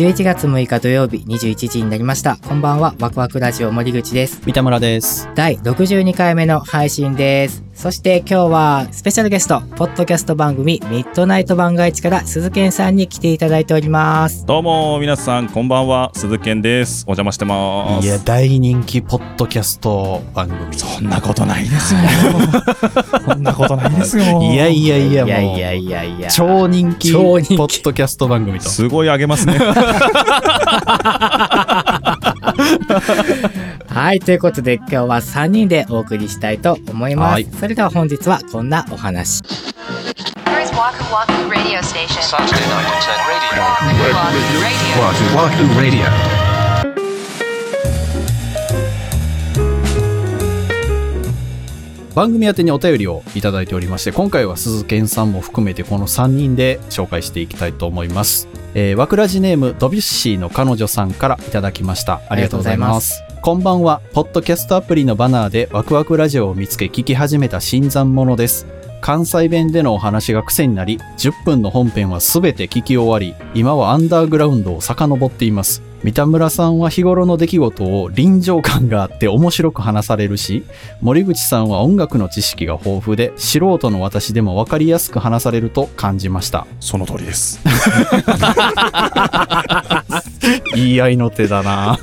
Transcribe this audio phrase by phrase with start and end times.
[0.00, 2.38] 11月6日土曜日21時になりました。
[2.38, 2.94] こんばんは。
[3.00, 4.40] ワクワクラジオ森口です。
[4.46, 5.28] 三田村です。
[5.34, 14.44] 第62回目の配信ですそして今日はスペシャルゲストポッドキャスト番組ミッドナイト番外地から鈴健さんに来ていただいております。
[14.44, 16.10] どうも皆さんこんばんは。
[16.14, 17.04] 鈴健です。
[17.06, 18.06] お邪魔してます。
[18.06, 20.76] いや、大人気ポッドキャスト番組。
[20.76, 22.00] そんなことないですよ。
[23.26, 24.24] そんなことないですよ。
[24.42, 26.28] いやいやいや、もう、いやいやいやいや。
[26.28, 27.80] 超人気ポ超人気。
[27.80, 28.68] ッドキャスト番組と。
[28.68, 29.58] すごい上げますね
[33.90, 39.42] はいということで今日は3人でお送りしたいと思います、はいそれでは本日はこんなお話
[40.46, 42.22] Here's Waku Waku Radio Station.
[42.22, 43.50] Saturday night at 10 radio.
[43.66, 44.86] Waku Waku Radio.
[44.96, 46.40] Wahoo Wahoo Radio.
[52.14, 58.48] 番組宛てにお便りをいただいておりまして、今回は鈴健さんも含めてこの3人で紹介していきたいと思います。
[58.74, 62.20] えー、わくらじネームドビュッシーの彼女さんからいただきました。
[62.28, 63.29] ありがとうございます。
[63.42, 64.02] こんばんは。
[64.12, 68.66] ポッドキャストアプリのバナーでワクワクラジオを見つけ聞き始めた新参者です。
[69.00, 75.80] 関西弁でのお話が癖になり、10分の本編はすべて聞き終わり、今はアンダーグラウンドを遡っています。
[76.02, 80.64] 三田村さんは日頃の出来事を臨場感があって面白く話されるし、
[81.02, 86.66] 森口さんは音楽の知識が豊富で、素人の私でも分かりやすく話されると感じました。
[86.80, 87.60] その通りです。
[90.74, 91.98] 言い合いの手だな、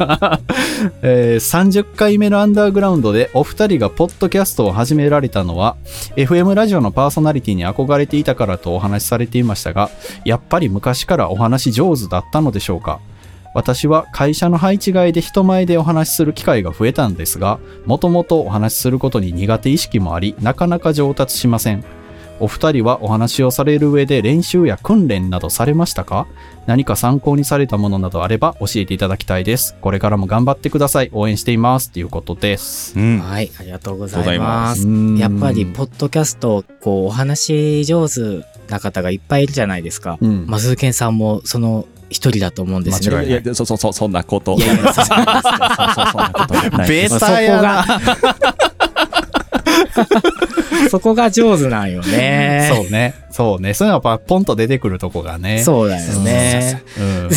[1.01, 5.75] えー30回目のアンダーグラウンドでお二人がポッドキャストを始められたのは
[6.15, 9.89] FM ラジオのパーソナリティに憧れていたからとお話しされていましたが
[10.23, 12.99] やっぱり昔からお話上手だったのでしょうか？
[13.57, 21.83] 私は会社の配置外で人前でお話しする機会が増えたんですがもともとお話しすることに苦手意識もありなかなか上達しません
[22.39, 26.27] お二人はお話をされる上で練習や訓練などされましたか？
[26.67, 29.75] 何か参考にされたものなどあれば教えていただきたいです。
[29.81, 31.09] これからも頑張ってください。
[31.13, 31.89] 応援しています。
[31.89, 32.93] ということです。
[32.95, 34.87] うんはいありがとうございいまます
[35.17, 46.53] やっぱりポッドキャストこうお話上手な方がいっぱいいるじゃないですか、うんまあ鈴健さんもその一人だと思うんですよ間違いないいやそうそうそうそんなこといやいやそうそうそんなこと
[46.87, 47.85] ベまあタやな。
[50.89, 53.13] そこが上手なんよねそうね。
[53.31, 53.73] そうね。
[53.73, 55.63] そういうのはやっぱポンと出てくるとこがね。
[55.63, 57.29] そうだよねうん。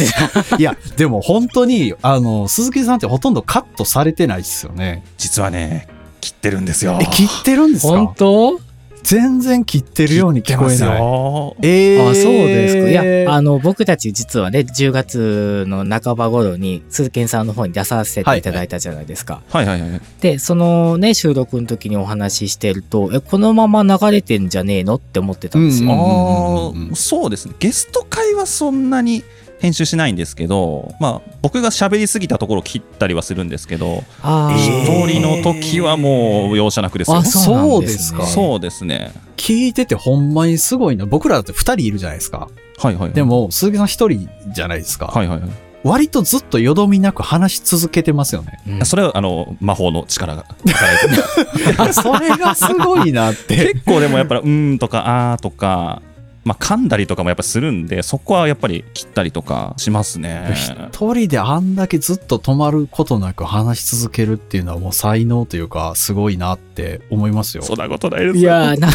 [0.58, 5.02] いや、でも本当に、あの、鈴木さんってほとんどカットされてないですよね。
[5.18, 5.88] 実はね
[6.20, 8.60] 切ってるんですよえ、切ってるんです本か当
[9.02, 10.98] 全然切ってるように聞こえない。
[10.98, 11.56] よ。
[11.62, 12.90] えー、あそうですか。
[12.90, 19.42] いや、あの、僕たち実はね、10月の半ば頃に、鈴健さんの方に出させていただいたじゃないですか。
[19.50, 19.66] はい。
[19.66, 19.80] はい。
[19.80, 20.00] はい。
[20.20, 24.96] で、そのね、収録の時にお話ししてると、え、このまま流れてんじゃねえの？
[24.96, 25.90] って思ってたんですよ。
[25.90, 25.98] うん。
[25.98, 27.54] うんあうんうんあそうですね。
[27.58, 29.22] ゲスト会はそんなに
[29.60, 38.18] 編集しないんですけどまあ僕が喋りすぎたところを切ったりはするんですけど一人の時はもう容赦なくですよあ、そうですね。
[38.18, 41.06] そうですかそうですね聞いててほんまにすごいな。
[41.06, 42.48] 僕らだって二人いるじゃないですか。
[42.76, 45.06] はいはいでも、鈴木さん一人じゃないですか。
[45.06, 45.50] はいはいはい
[45.82, 48.60] 割とずっとよどみなく話し続けてますよね。
[48.68, 50.44] うんそれはあの魔法の力が
[51.94, 53.56] それがすごいなって。
[53.72, 56.02] 結構でもやっぱり「うーん」とか「あー」とか、
[56.44, 60.54] まあ、噛んだりとかもやっぱするんでそこはやっぱり切ったりとかしますね。
[60.54, 66.69] 一人であんだけずっと止まることなく話し続けるっていうのはもう才能というかすごいなって
[67.10, 67.62] 思いますよ。
[67.62, 68.38] そんなことないです。
[68.38, 68.88] いやーな、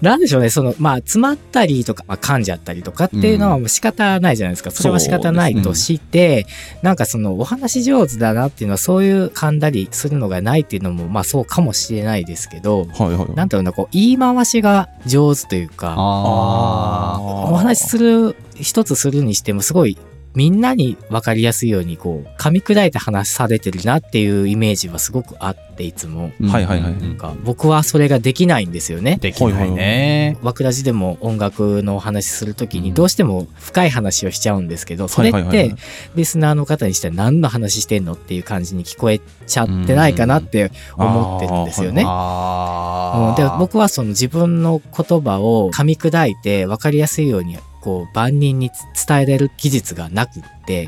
[0.00, 4.70] なんでしょうね、その、まあ、詰まったりとか、まあ、噛んじゃったりとかっていうのはもう仕方ないじゃないですか。
[4.70, 6.46] それは仕方ないとして、
[6.82, 19.98] なんかその、お話上手だなっていうのは、そういう噛んだりするのがないっていうのも、まあ、そうかもしれないですけど、はいはいなんだろうな、こう、言い回しが上手というか、あお話しする、一つするにしても、すごい、
[20.38, 26.30] みんなに分かりやすいように、こう、噛み砕いて話されてるなっていうイメージはすごくあって、いつも。
[26.40, 29.18] ーはいはいはいうんなんか僕はそれができないんですよね。
[29.20, 30.38] できないね。
[30.42, 35.74] わくらじでも音楽のお話しするときうんにどうしても深い話をしちゃうんですけど、それって
[36.14, 42.02] リスナーの方にしては何の話してんのっていう感じに聞こえちゃってないかなって思ってるんですよね。
[42.02, 47.56] うんで僕はその自分の言葉を噛み砕いて分かりやすいように
[47.88, 48.70] こう万人に
[49.08, 50.86] 伝えれる技術がなくって、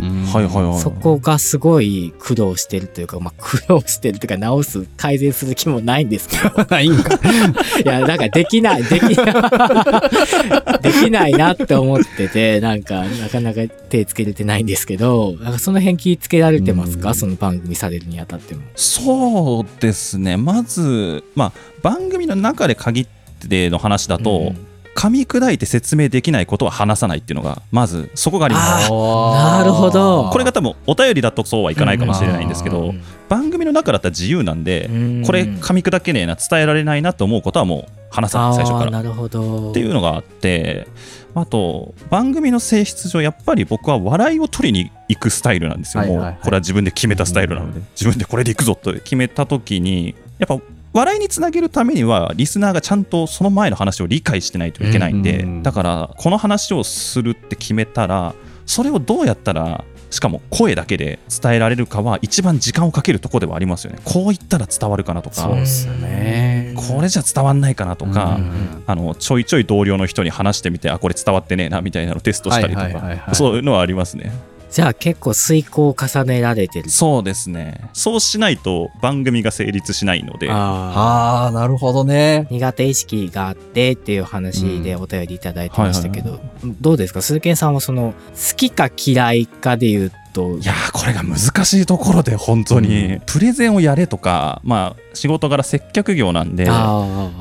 [0.82, 6.62] そこがすごい苦労してるというか、まあ、苦労してるというか直す改善する気もないんですけど。
[6.69, 7.14] ないんか。
[7.82, 9.14] いや、なんかできない、できない、
[10.82, 17.14] できないなって思ってて、なんか、なかなか手つけれてないんですけど、なんかその辺気つけられてますか、うん。
[17.14, 18.61] その番組されるにあたっても。
[18.76, 20.37] そうですね。
[20.37, 21.52] まずまあ
[21.82, 23.06] 番組の中で限っ
[23.49, 24.70] ての話だと、うん
[25.00, 28.88] 噛み砕いて説明できないことは話さないっていうのがまずそこがあります。
[28.93, 30.29] あなるほど。
[30.31, 32.93] これが多分お便りだとそうはいかないかもしれないんですけど、
[33.31, 35.23] 番組の中だったら自由なんで、うん。
[35.25, 38.91] これ噛み砕けねえな伝えられないなと思うことはもう話さない最初から。
[38.91, 39.70] なるほど。
[39.70, 40.87] っていうのがあって
[41.35, 46.32] あと番組の性質上やっぱり僕は笑いを取りに行くスタイルなんですよ、はいはいはい。
[46.32, 50.62] もうこれは自分で決めたスタイルなので、自分でこれで行くぞと決めた時にやっぱ
[50.93, 58.35] 笑いにつなげるためにはリスナーがちゃんとその前の話を理解してないといけないんで、うんだからこの話をするって決めたら
[58.65, 64.01] それをどうやったらしかも声だけで伝えられるかは一番時間をかけるところではありますよね。
[64.05, 66.75] こう言ったら伝わるかなとかそうっすよね。
[66.77, 74.33] これじゃ伝わんないかなとか、うんあのちょいちょい同僚の人に話してみてあこれ伝わってねえなみたいなのをテストしたりとかそういうのはありますね
[74.71, 76.91] じゃあ結構遂行を重ねられてる。
[76.91, 77.89] そうですね。
[77.93, 80.51] そうしないと番組が成立しないので。
[80.51, 82.47] あああ、なるほどね。
[82.51, 86.41] ー苦手意識があってっていう話でお便りいただいてましたけど、
[86.81, 87.21] どうですか？
[87.21, 90.59] 鈴賢さんはその好きか嫌いかで言うと。
[90.59, 96.67] いやーこれが難しいところで本当に、うプレゼンをやれとかまあ仕事柄接客業なんで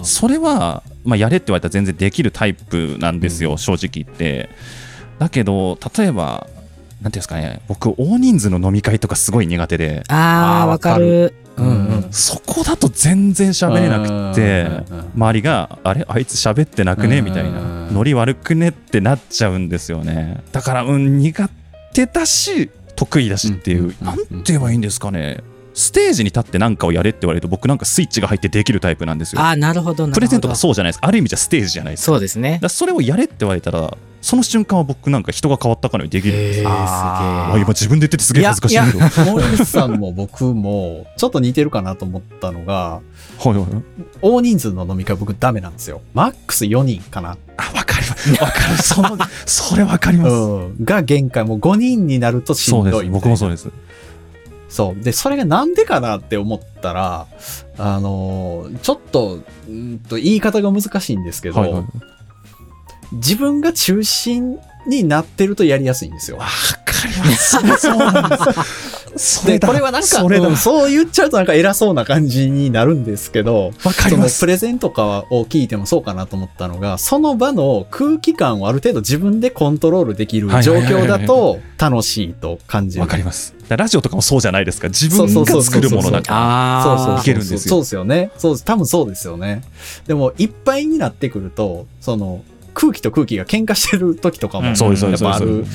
[0.02, 4.50] それは、まあ、やれって言われたら全然できるタイプなんですよ、正直言って。
[5.20, 6.48] だけど、例えば、
[7.02, 11.34] なんていうんですかね、僕、大人数の飲み会とかすごい苦手で、あーわかる。
[11.56, 12.08] うんうん。
[12.12, 14.68] そこだと全然喋れなくて、
[15.16, 17.20] 周りが、あれ、あいつ喋ってなくね？
[17.20, 18.70] うんみたいな、ノリ悪くね？
[18.70, 20.44] ってなっちゃうんですよね。
[20.52, 21.50] だから、うん、苦
[21.94, 25.42] 手だし、得意だしっていう、うんなんて言えばいいんですかね。
[25.74, 29.42] ステージに立って何かをやれって言われると僕なんかスイッチが入ってできるタイプなんですよ。
[29.42, 30.14] あーなるほどなるほど。
[30.16, 31.00] プレゼントがそうじゃないです。
[31.00, 31.08] か。
[31.08, 32.06] ある意味じゃステージじゃないですか。
[32.08, 32.60] そうですね。
[32.62, 36.70] だそれをやれって言われたら、その瞬間は僕なんか人が変わったかのようにできるんですよ。
[36.70, 38.80] ああ今自分で言っててすげえ恥ずかしい
[39.16, 39.32] けど。
[39.32, 43.02] 森口さんも僕もちょっと似てるかなと思ったのが、は
[43.46, 43.84] いはいはい
[44.22, 46.02] 大人数の飲み会僕ダメなんですよ。
[46.14, 47.38] マックス4人かな。
[47.56, 48.32] あ、わかります。
[48.44, 48.78] わかる。
[48.84, 50.32] その、それわかります。
[50.32, 50.84] うん。
[50.84, 51.46] が限界。
[51.46, 52.92] もう5人になるとしんどい。
[52.92, 53.12] そうです。
[53.12, 53.70] 僕もそうです。
[54.68, 55.04] そう。
[55.04, 57.28] で、それがなんでかなって思ったら、
[57.78, 61.84] あのーちょっと、うんと言い方が難しいんですけど、はいはい。
[63.12, 66.48] 自分が中心になってるとやりやすいんですよわ。
[67.00, 67.58] かります。
[67.80, 68.38] そうなんで
[69.18, 69.42] す。
[69.42, 69.68] それで、だ。
[69.68, 70.22] これはなんか。
[70.22, 74.52] うんそう言っちゃうとなんか偉そうな感じになるんですけど、わかりますそのプ。
[74.52, 83.02] レゼンとかを聞いてもそうかなと思ったのが、その場の空気感をある程度自分でコントロールできる状況だと楽しいと感じる。
[83.02, 83.56] わかります。
[83.70, 84.88] ラジオとかもそうじゃないですか。
[84.88, 86.94] 自分が作るものだから。
[86.94, 88.32] あそういけるんですよそうですよね。
[88.38, 88.66] そうです。
[88.66, 89.62] 多分そうですよね。
[90.08, 92.42] でも、いっぱいになってくると、その、
[92.80, 94.68] 空気と空気が喧嘩してる時とかも。
[94.68, 94.78] やっ
[95.20, 95.66] ぱある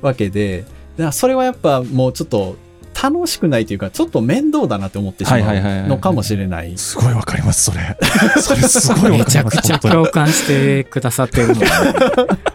[0.00, 2.56] わけで、だからそれはやっぱもうちょっと
[3.02, 5.42] 楽しくないというか、ちょっと面倒だなって思ってしまう
[5.88, 6.72] のかもしれない。
[6.78, 7.96] すごいわかります、それ。
[8.40, 9.26] それすごいわかります。
[9.26, 11.66] めちゃくちゃ共感してくださってるもんね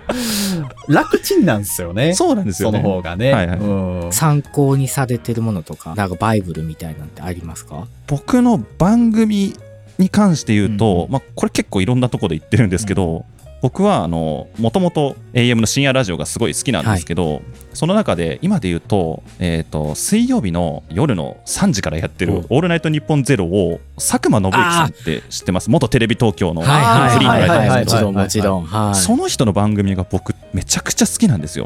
[0.90, 2.16] 楽ちんなんですよね。
[2.16, 2.82] そうなんですよそね。
[2.84, 3.32] の方がね。
[3.32, 7.86] はいはいうん参考にされてるものとかなんかバイブルみたいなんてありますか？
[8.08, 9.54] 僕の番組
[10.00, 13.26] に関して言うと、うんまあ、これ結構いろんなところで言ってるんですけど、
[13.62, 17.44] 僕はあのもともと AM の深夜ラジオがすごい好きなんですけど、
[17.74, 22.36] その中で今で言うと,、えー、と水曜日の夜の3時からやってるう。
[22.38, 25.70] ん「オールナイトニッポンゼロを佐久間信之さんって知ってます？
[25.70, 28.88] 元テレビ東京のはいはいフリーのライターですけどもちろんもちろん。
[28.88, 28.96] はい。
[28.96, 31.66] その人の番組が僕めちゃくちゃ好きなんですよ。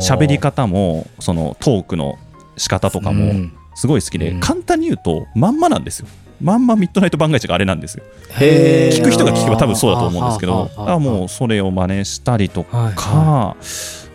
[0.00, 2.18] 喋り方もそのトークの
[2.56, 3.52] 仕方とかもうん。
[3.74, 4.40] すごい好きで、うん。
[4.40, 6.08] 簡単に言うとまんまなんですよ。
[6.40, 8.04] まんまミッドナイト番外地があれなんですよ。
[8.30, 13.56] 聞く人が聞けば多分そうだと思うんですけど、あもうそれを真似したりとか、はいは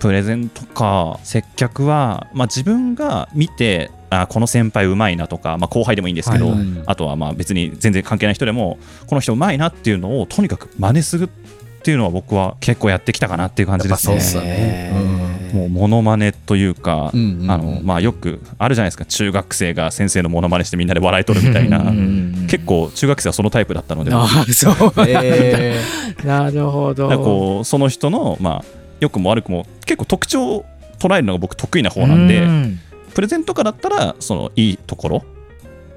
[0.01, 14.09] プレゼンとか接客は、まあ、自分が見てあこの先輩うまいなとか、まあ、後輩でもいいんですけど、はいうんあとはまあ別に全然関係ない人でもこの人うまいなっていうのをとにかく真似するっていうのは僕は結構やってきたかなっていう感じです
[14.39, 17.51] ねもうモノマネというか、うんうんうん。
[17.51, 19.05] あのまあ、よくあるじゃないですか。
[19.05, 21.79] 中学生が先生のモノマネしてみんなで笑い取るみたいな。
[21.79, 24.11] うんうんうん結構中学生はそのタイプだったので。
[24.13, 24.93] ああそう。
[25.07, 25.79] へ
[26.25, 27.07] なるほど。
[27.17, 28.65] こうその人の、まあ、
[28.99, 30.65] 良くも悪くも結構特徴を
[30.99, 32.79] 捉えるのが僕得意な方なんで、うん
[33.13, 35.23] プレゼンとかだったらそのいいところ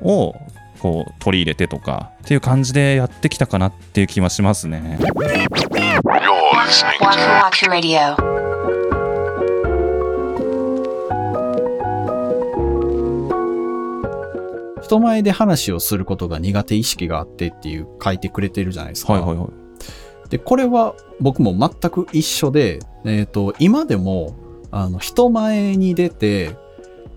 [0.02, 0.34] を
[0.80, 4.98] こう取り入れてとかっていう感じでやってきたかなっていう気はしますね。
[14.84, 19.14] 人前で話をすることが苦手意識があってっていう書いてくれてるじゃないですか。
[19.14, 20.28] はいはいはい。
[20.28, 24.36] で、これは僕も全く一緒で、えっ、と、今でも、
[24.70, 26.56] あの、人前に出て、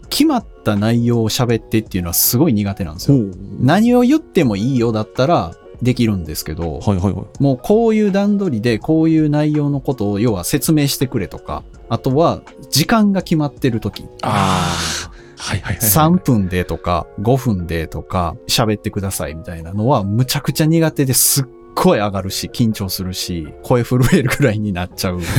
[0.10, 3.18] 決まった内容を喋ってっていうのはすごい苦手なんですよ。
[3.60, 7.44] 何を言ってもいいよだったら、できるんですけど、はいはいはい。
[7.44, 15.42] もうこういう段取りでこういう内容のことを要は説明してくれとか、あとは時間が決まってる時、ああ。
[15.42, 15.82] はいはいはい。
[15.82, 25.22] 3分でとか5分でとか喋ってくださいみたいなのはむちゃくちゃ苦手ですっごい上がるし緊張するし声震えるくらいになっちゃう。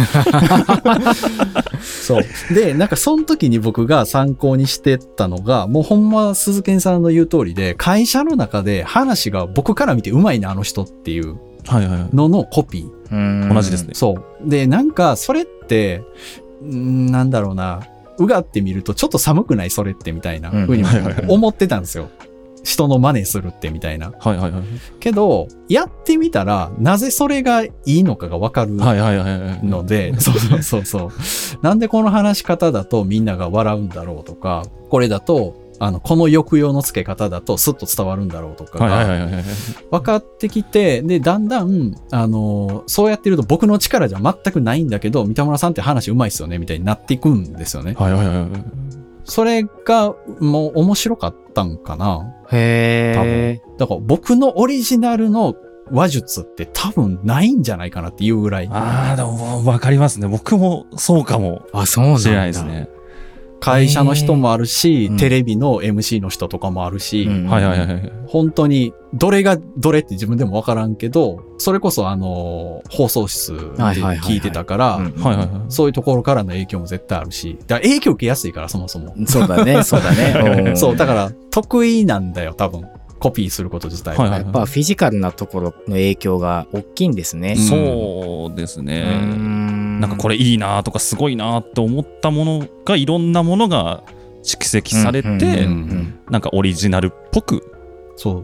[1.83, 2.25] そう。
[2.55, 11.37] で、なんかその時に僕が参考にしてたのが、もうほんま鈴賢さんの言う通りで、会社の中で話が僕から見てうまいな、あの人っていう
[11.67, 12.17] はいはいはい。
[12.17, 12.91] ののコピー。
[13.11, 13.95] うん同じですね。
[13.95, 14.49] そう。
[14.49, 16.03] で、なんか、それって、
[16.63, 17.81] んーなんだろうな、
[18.19, 20.85] うがってみると、ちょっと寒くないそれってみたいなうんふうに
[21.29, 22.11] 思ってたんですよ。
[22.65, 24.13] 人の真似するってみたいな。
[24.19, 24.63] はいはいはい。
[25.01, 28.73] けど、やってみたら、なぜそれがいいのかがわかる。
[29.63, 31.11] ので、そうそうそうそう。
[31.63, 39.45] なんでこの話し方だとみんなが笑うんだろうとか、これだと、あの、この抑揚の付け方だとスッと伝わるんだろうとかが、はいはいはいはい。
[39.91, 47.95] 分かってきて、で、だんだん、あの、そうやってると僕の力じゃ全くないんだけど、三田村さんって話うまいっすよね、みたいになっていくんですよね。
[47.99, 48.49] はいはいはいはい。
[49.25, 52.35] それが、もう面白かったんかな。
[52.51, 53.63] へえ。
[53.79, 55.55] だから僕のオリジナルの
[55.91, 60.29] 話術って多分ないんじゃないかなっていうぐらい、ああ、でもわかりますね。
[60.29, 62.21] 僕もそうかもあ、そうなんだ。
[62.21, 62.89] しれないですね。
[63.61, 68.13] 会社の人もあるし、うんテレビの MC の人とかもあるし、うんはいはいはいはい。
[68.27, 75.49] 本当に、どれがどれって自分でもわからんけど、それこそあの、放送室で聞いてたから、うんはいはいはい。
[75.69, 79.15] そういうところからの影響も絶対あるし、だから影響受けやすいから、そもそも。
[79.27, 80.73] そうだね、 そうだね。
[80.73, 82.85] んそう、だから得意なんだよ、多分。
[83.19, 84.27] コピーすること自体は。
[84.27, 87.55] やっぱフィジカルなところの影響が大きいんですね。
[87.57, 89.88] うんそうですね。
[90.01, 94.03] ななんかこれいいなとかすごいなって思ったものがいろんなものが
[94.43, 97.75] 蓄積されて、うんうんなんかオリジナルっぽく。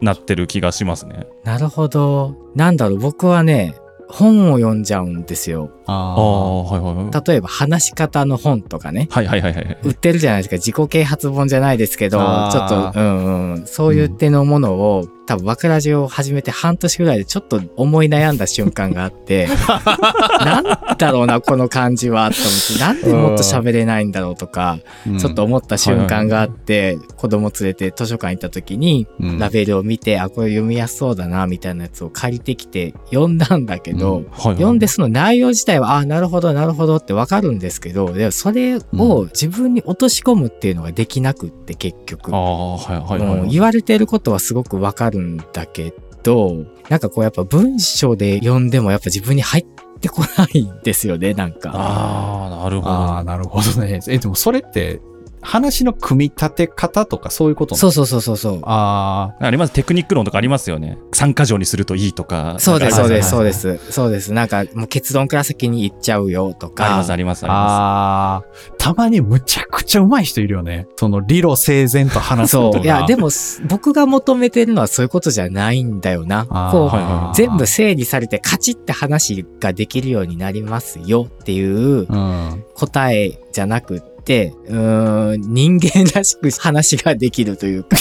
[0.00, 1.26] なってる気がしますね。
[1.42, 2.36] なるほど。
[2.54, 3.74] なんだろう、僕はね、
[4.08, 5.70] 本を読んじゃうんですよ。
[5.86, 7.28] あああ、はいはいはい。
[7.28, 9.08] 例えば話し方の本とかね。
[9.10, 9.78] はいはいはいはい。
[9.82, 10.56] 売ってるじゃないですか。
[10.56, 13.66] 自己啓発本じゃないですけど、ちょっと、うんうん。
[13.66, 19.48] そういう手のものを、多分、バクラジオを始めて半年ぐらいでちょっと思い悩んだ瞬間があって、
[20.44, 29.38] なんだろうな、この感じは、と思って、なんでもっと喋れないんだろうとか、あちょっと、思った瞬間があって、子供連れて図書館行った時に、うん。
[29.38, 42.30] ラベルを見て、あ、これ読みやすそうだな、みたいなやつを借りてきて読んだんだけど、読んでその内容自体は、あ、なるほど、なるほどってわかるんですけど、でもそれを自分に落とし込むっていうのができなくって、結局。
[43.48, 45.92] 言われてることはすごくわかるんだけ
[46.22, 49.64] ど、なんかこうやっぱ文章で読んでもやっぱ自分に入っ
[50.00, 51.70] てこないんですよね、なんか。
[51.74, 52.92] ああ、なるほど。
[52.92, 54.00] ああ、なるほどね。
[54.08, 55.00] え、でもそれって、
[55.44, 58.60] 話の組み立て方とかそういうことそうそうそうそうそう。
[58.64, 59.72] ああります。
[59.72, 60.98] テクニック論とかありますよね。
[61.12, 62.56] 3箇条にするといいとか。
[62.58, 63.50] そうです、そうです、そうで。
[63.50, 63.92] ですす。
[63.92, 64.32] そうです。
[64.32, 66.86] なんかもう結論から先に言っちゃうよとか。
[66.86, 68.44] あります、あります、あ、ありまああ、
[68.78, 70.86] たまにむちゃくちゃ上手い人いるよね。
[70.96, 72.74] その理路整然と話すことが。
[72.78, 72.84] そう。
[72.84, 76.46] いや、でもす僕が求めてるのはそういうことじゃないんだよな。
[76.46, 82.64] こう、はいはい全部整理されてカチッて話ができるようになりますよっていううん。
[82.74, 87.96] 答えじゃなくって、うーん、人間らしく話ができるというか。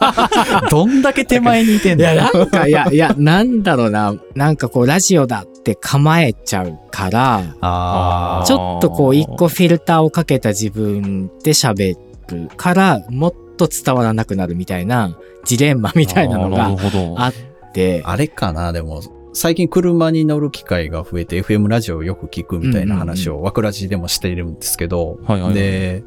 [0.70, 4.14] どんだけ手前にいてんいや、だなんか、いや、いや、なんだろうな。
[4.34, 11.96] なんかこう、ラジオだって構えちゃうから、あちょっとこう、一個フィルターをかけた自分で喋
[12.28, 16.76] るから、もっと伝わらなくなるみたいなジレンマみたいなのが。
[17.16, 17.32] あっ
[17.72, 25.18] て、あれかな、でも、最近車に乗る機会が増えて FM ラジオをよく聞くみたいな話を、わくらじでもしているんですけど、
[25.52, 26.02] で、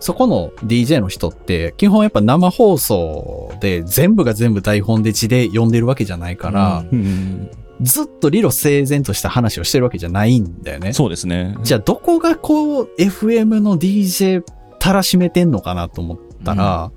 [0.00, 7.50] そこの DJ の人って、基本やっぱ生放送で全部が全部台本で字で読んでるわけじゃないから、うん
[7.80, 10.92] ずっと理路整然とした話をしてるわけじゃないんだよね。
[10.92, 11.56] そうですね。
[11.62, 14.44] じゃあどこがこう FM の DJ
[14.78, 16.92] たらしめてんのかなと思ったら、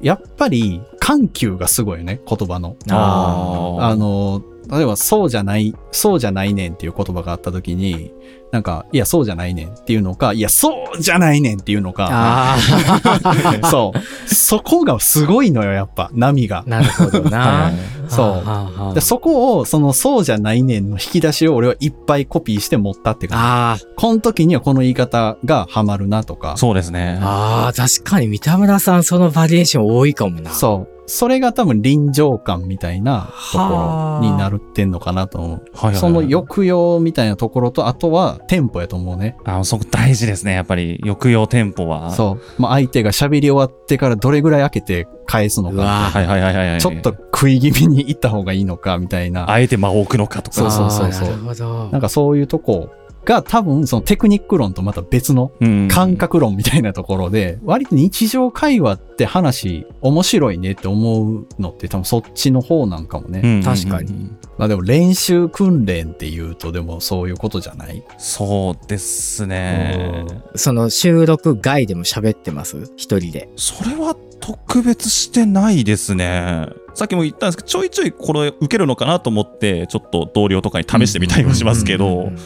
[0.00, 2.76] やっぱり緩急がすごいよね、言葉の。
[2.90, 8.12] ああの、例えばそうじゃない、そうじゃないねんっていう言葉があった時に、
[8.52, 12.56] なんか、いや、そうじゃないねんっていうのか、いや、そうじゃないねんっていうのか、あ
[13.70, 14.34] そう。
[14.34, 16.64] そこがすごいのよ、やっぱ、波があ、。
[16.66, 17.38] なるほどな。
[17.38, 18.42] はいそ
[18.96, 23.86] うそこを、その、そうじゃないねんの引き出しを俺はいっぱいコピーして持ったって感あじ。
[23.96, 26.56] この時にはこの言い方がハマるなとか。
[26.56, 27.18] そうですね。
[27.22, 30.50] あ、ああ、確かに三田村さんそのバリエーション多いかもな。
[30.50, 31.00] そう。
[31.06, 35.50] それが多分臨場感みたいなところになるってんのかなと思う。
[35.50, 39.36] はいはいはいその抑揚みたいなところと、あとはテンポやと思うね。
[39.44, 40.52] あそこ大事ですね。
[40.52, 42.10] やっぱり抑揚テンポは。
[42.12, 42.62] そう。
[42.62, 45.82] まあ、相手が喋り終わってからどれぐらい開けて返すのか。
[45.82, 46.80] はいはいはいはいはい。
[46.80, 49.50] ちょっと食い気味に行った方がいいのかみたいな。
[49.50, 50.56] あえて間を置くのかとか。
[50.56, 52.90] そうそうそうそうなるほどなんかそういうとこ
[53.24, 55.88] が多分そのテクニック論とまた別のうん。
[55.88, 63.40] 感覚論みたいなところで、割と日常会話って話面白いねって思うのって多分そっちの方なんかもね。
[63.44, 63.62] うん。
[63.62, 64.08] 確かに。
[64.08, 64.38] うん。
[64.56, 68.02] まあでも練習訓練っていうとでもそういうことじゃない？
[68.18, 70.26] そうですね。
[70.54, 72.92] その収録外でも喋ってます？
[72.96, 73.48] 一人で。
[73.56, 76.66] それは特別してないですね。
[76.94, 82.36] さっきも言ったんですけど、ちょいちょいこれ受けるのかなと思って、ちょっと同僚とかに試してみたりもしますけど、え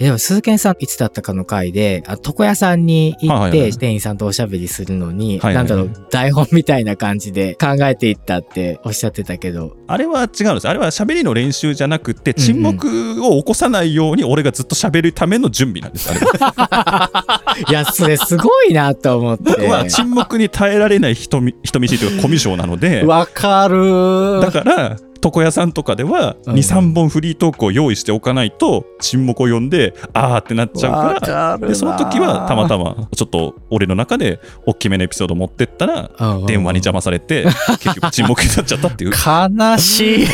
[0.00, 5.64] でも鈴賢さんいつだったかの回であ床屋さんに行って店員さんとおしゃべりするのに、はいはいはい。
[5.64, 9.76] なんだろう台本みたいな感じで考えていったっておっしゃってたけど。
[9.86, 10.68] あれは違うんです。
[10.68, 16.10] あれは喋りの練習じゃなくて、沈黙を起こさないように俺がずっと喋るための準備なんです。
[16.10, 19.44] あれはいやそれすごいなと思って。
[19.44, 26.54] 僕は沈黙に耐えられない人見人見知りというかコミュ障なので、わかるだから、床屋さんとかではうん。
[26.54, 37.44] 2、3本フリートークを用意しておかないと沈黙を呼んで、あーってなっちゃうから、でその時はたまたまちょっと俺の中で大きめのエピソード持ってったらうんうん電話に邪魔されて
[37.80, 39.10] 結局沈黙になっちゃったっていう。
[39.10, 40.26] 悲しい。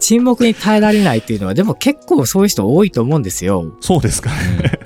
[0.00, 3.72] 沈黙に耐えられないっていうのはでも結構そういう人多いと思うんですよ。
[3.80, 4.30] そうですか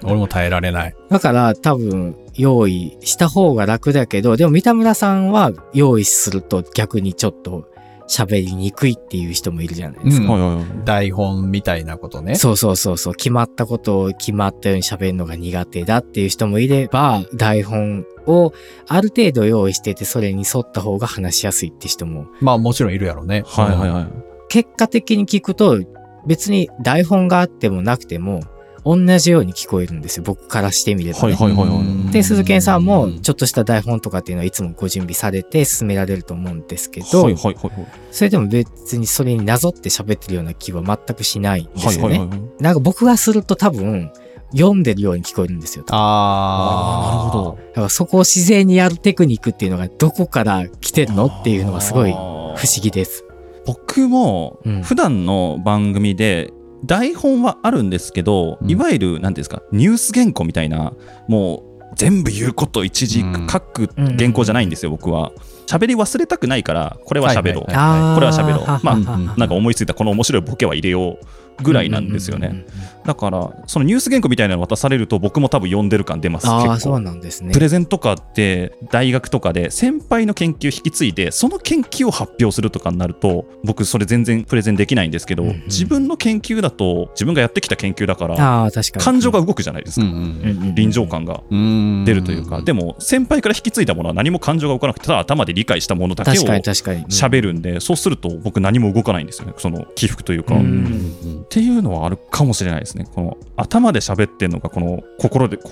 [0.02, 0.95] 俺も耐えられない。
[1.09, 7.66] だから多分用意した方が楽だけどでも三田村さんは用意すると逆にちょっと
[8.09, 10.35] 喋りにくいっていう人もいるじゃないですか。
[10.35, 12.37] うん台本みたいなことね。
[12.37, 13.15] そうそうそうそう。
[13.15, 18.53] 決まったことを決まったように喋るのが苦手だっていう人もいれば、台本を
[18.87, 23.43] ある程度用意してて、それに沿った方が話しやすいって人も、まあもちろんいるやろね。
[23.47, 25.81] はいはいはい結果的に聞くと、
[26.27, 28.41] 別に台本があってもなくても、
[28.88, 30.23] 同じように聞こえるんですよ。
[30.25, 31.23] 僕からしてみれば、ね。
[31.25, 42.19] はいはいはいはいで、鈴賢さんも、うんちょっとした台本とかっていうのはいつもご準備されて進められると思うんですけど、はいはいはいはいそれでも別にそれになぞって喋ってるような気は全くしないんですよね。
[42.19, 44.13] はいはいはいなんか僕がすると多分、
[44.52, 45.84] 読んでるように聞こえるんですよ。
[45.84, 51.26] だああーなるほどからそこを自然にやるテクニックっていうのがどこから来てるの？
[51.26, 53.25] っていうのはすごい不思議です。
[53.67, 56.52] 僕もうん普段の番組で
[56.87, 58.71] 台本はあるんですけど、うん。
[58.71, 60.93] いわゆる何ですかニュース原稿みたいな
[61.29, 65.33] もう全部言うこと一字うん書く原稿じゃないんですよ、僕は。
[65.67, 68.81] 喋り忘れたくないからこれは喋ろう、はいはいはいあーこれは喋ろう。
[68.85, 71.27] まあなんか思いついたこの面白いボケは入れよう
[71.62, 73.06] ぐらいなんですよね、うんうんうんうん。
[73.06, 76.80] だからそのニュース原稿みたいなの渡されると僕も多分読んでる感出ますああ、結構。
[76.80, 77.52] そうなんですね。
[77.52, 77.60] プ。
[77.60, 85.62] レゼンとかって大学とかで先輩の研究引き継いでその研究を発表するとかになると僕それ全然プレゼンできないんですけど、うんうん。
[85.66, 89.04] 自分の研究だと自分がやってきた研究だからああ、確かに。
[89.04, 90.75] 感情が動くじゃないですか、うんうんうんうん。
[90.75, 97.00] 臨場感がうん出るというか、でも先輩から引き継いだものは何も感情が動かなくてただ頭で理解したものだけを確かに確かに。
[97.00, 99.54] うん喋るんで、そうすると僕何も動かないんですよね。
[99.56, 103.06] その起伏というか、うっんていうのはあるかもしれないですね。
[103.15, 105.71] この頭で喋ってんのかこの心でこ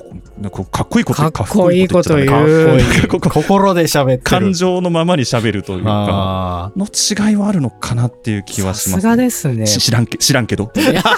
[0.51, 2.29] こかっこいいことかっこいいこと言う。
[2.29, 4.23] かっこいいこ こ心で喋ってる。
[4.23, 9.67] 感情のままに喋るというかあの違いはあるのかなっていう気はしますさすがですね。
[9.67, 10.71] し知らんけ知らんけど。
[10.75, 11.03] Night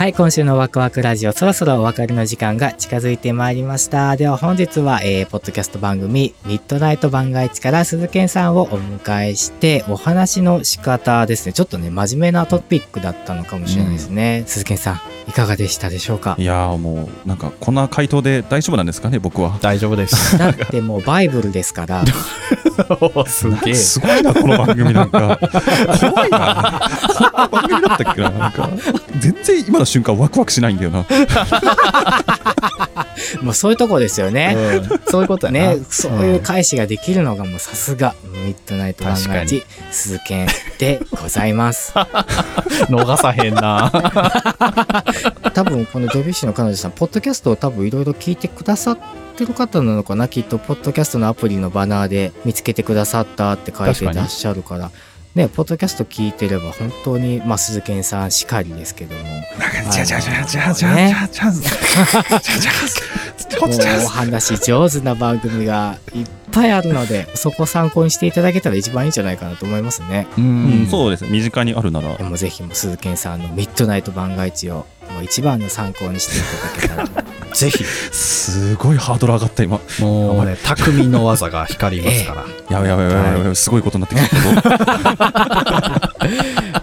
[0.03, 4.17] はい、今週のワクワクラジオ、そろそろお別れの時間が近づいてまいりました。
[4.17, 11.53] では本日は、えー、ポッドキャスト番組、ミッドナイト番外地から鈴賢さんをお迎えして、お話の仕方ですね。
[11.53, 14.43] ちょっとね、真面目なトピックだったのかもしれないですね。
[14.49, 16.35] 鈴賢さん、いかがでしたでしょうか？
[16.37, 20.35] いやーもうなんかこんな回答で大丈夫なんですかね僕はー大丈夫です。
[20.37, 22.03] だってもうバイブルですから、
[23.29, 23.75] すげえ。
[23.77, 25.39] すごいなこの番組なんか
[26.01, 28.69] 怖いなこんな番組だったっけななんか
[29.21, 31.05] 全然今の瞬間ワクワクしないんだよな
[33.43, 34.55] もうそういうとこですよね。
[34.57, 35.51] うんそういうこと。
[35.51, 40.47] ね、そういう返しができるのがもうさすが、ミッドナイト番外地、鈴賢
[40.79, 41.93] でございます。
[42.89, 43.91] 逃さへんな。
[45.53, 48.99] 多分このドビュッシーの彼女さん、ポッドキャストを多分いろいろ聞いてくださっ
[49.37, 54.91] てる方なのかな、きっと、ポッドキャストのアプリのバナーで見つけてくださったって書いてらっしゃるから、
[55.35, 59.21] ね、ポッドキャスト聞いてれば本当に、まあ、鈴賢さんしかりですけども、
[64.05, 70.27] お話上手な番組がいっぱいあるので、そこを参考にしていただけたら一番いいんじゃないかなと思いますね。
[70.39, 70.83] ううん。
[70.85, 71.25] ん、そうです。
[71.25, 72.17] ね身近にあるなら。
[72.17, 77.25] でもぜひ鈴賢さんのミッドナイト番外地をもう一番の参考にしていただけたら。
[77.53, 79.79] ぜひ、すごいハードル上がった今。
[80.01, 82.45] もうね、匠の技が光りますから。
[82.71, 84.69] やばいやばいやばいやばいすごいことになってきたけ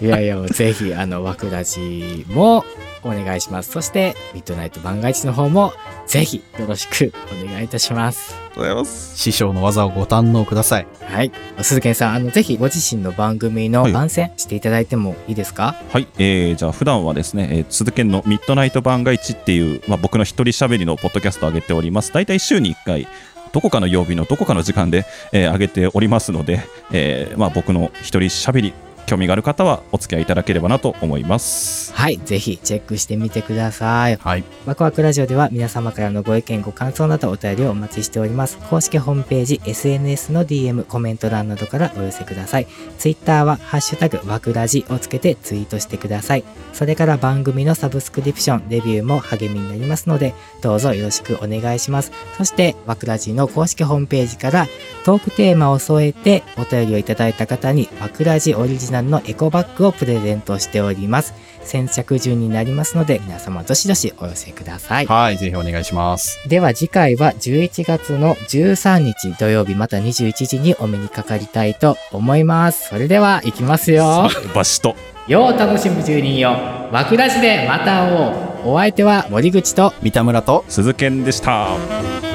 [0.06, 2.64] いやいや、もうぜひ、あの、わくらじも
[3.02, 3.70] お願いします。
[3.72, 5.72] そして、ミッドナイト番外地の方も、
[6.06, 7.12] ぜひ、よろしく
[7.44, 8.34] お願いいたします。
[8.34, 10.86] ありがとうございます師匠の技をご堪能ください。
[11.04, 11.32] はい。
[11.62, 15.76] 鈴賢さん、あの、ぜひ、ご自身の番組のはい番宣していただいてもいいですか？
[15.92, 22.12] はい、えー、じゃあ普段はですね、えー、鈴研のミッドナイト番外地っていう、まあ、僕の一人喋りのポッドキャストを上げております。
[22.12, 23.08] 大体週に1回、
[23.52, 26.60] どこかの曜日のどこかの時間で、えー上げておりますので、
[26.92, 28.72] えーまあ、僕の一人喋り、
[29.06, 31.92] 興味がある方はお付き合いいただければなと思います。
[31.94, 32.18] はい。
[32.18, 34.16] ぜひ、チェックしてみてください。
[34.16, 34.44] はい。
[34.66, 42.66] ワクワクラジオでは皆様からのご意見ご感想などお便りをお待ちしております公式ホームページ SNS の DM コメント欄などからお寄せください
[42.98, 54.66] Twitter は「ハッシュタグワクラジ」をつけてツイートしてくださいそれから番組のサブスクリプションレビューも励みになりますのでどうぞよろしくお願いしますそしてワクラジの公式ホームページから
[55.04, 61.34] トークテーマを添えてお便りをいただいた方にワクラジオリジナルのエコバッグをプレゼントしております。
[61.62, 65.06] 先着順になりますので皆様どしどしお寄せください。
[65.06, 66.38] はい、ぜひお願いします。
[66.48, 72.88] では次回は11月の13日土曜日また21時にお目にかかりたいと思います。
[72.88, 74.28] それでは行きますよ。
[74.54, 74.96] バシと。
[75.28, 76.50] よう楽しむ住人よ。
[76.90, 78.50] わくらじでまた会おう。
[78.72, 82.29] お相手は森口と三田村と、鈴研でした。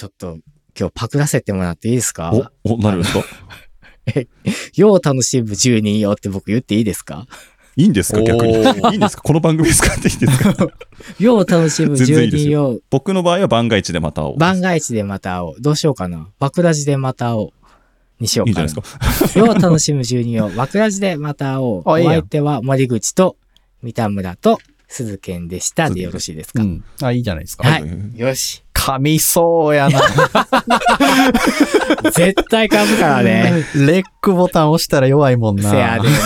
[0.00, 0.38] ちょっと
[0.78, 2.32] 今日パクらせてもらっていいですか？
[2.64, 3.24] お、お、なるんですか？
[4.74, 7.26] よう楽しむ住人よって僕言っていいですか？
[7.76, 8.22] いいんですか？
[8.22, 8.54] 逆に。
[8.54, 9.22] いいんですか？
[9.22, 10.66] この番組使っていいんですか？
[11.20, 12.42] よう楽しむ全然住いいです。
[12.44, 14.38] 人よ僕の場合は番外地でまた会おう。
[14.38, 15.60] 番外地でまた会おう。
[15.60, 16.28] どうしようかな？
[16.38, 17.50] わくらじでまた会おう。
[18.20, 19.40] にしよいいじゃうかなないですか？
[19.46, 21.82] よう楽しむ住人を、わくらじでまた会おう。
[21.84, 23.36] お相手は森口と
[23.82, 24.58] 三田村と
[24.90, 26.84] 鈴賢でしたでよろしいですか、うん。
[27.00, 27.66] あ、いいじゃないですか。
[27.66, 28.64] はいはいよし。
[28.74, 30.00] 噛みそうやな。
[32.10, 33.64] 絶対噛むからね。
[33.76, 35.70] レックボタン押したら弱いもんな。
[35.70, 36.18] せやでんな。